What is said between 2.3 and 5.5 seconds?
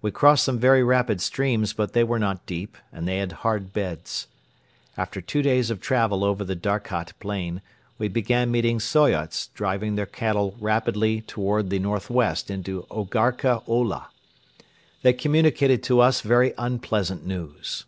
deep and they had hard beds. After two